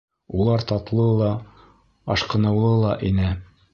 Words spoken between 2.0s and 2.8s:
ашҡыныулы